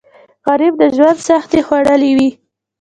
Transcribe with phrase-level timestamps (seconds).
[0.47, 2.29] غریب د ژوند سختۍ خوړلي وي